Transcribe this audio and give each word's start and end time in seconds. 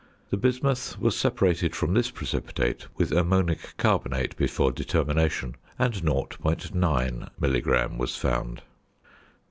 The 0.31 0.37
bismuth 0.37 0.97
was 0.99 1.15
separated 1.15 1.75
from 1.75 1.93
this 1.93 2.09
precipitate 2.09 2.87
with 2.97 3.11
ammonic 3.11 3.77
carbonate 3.77 4.35
before 4.35 4.71
determination, 4.71 5.57
and 5.77 5.93
0.9 5.93 7.29
milligram 7.39 7.99
was 7.99 8.17
found. 8.17 8.63